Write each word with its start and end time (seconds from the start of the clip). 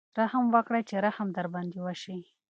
رحم 0.19 0.45
وکړئ 0.55 0.81
چې 0.89 0.95
رحم 1.05 1.27
در 1.37 1.47
باندې 1.53 1.77
وشي. 1.85 2.17